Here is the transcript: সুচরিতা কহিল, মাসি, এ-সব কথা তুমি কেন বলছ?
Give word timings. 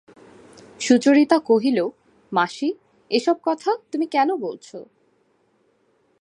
সুচরিতা 0.79 1.37
কহিল, 1.39 1.79
মাসি, 2.31 2.69
এ-সব 3.11 3.37
কথা 3.43 3.71
তুমি 3.91 4.05
কেন 4.07 4.35
বলছ? 4.35 4.75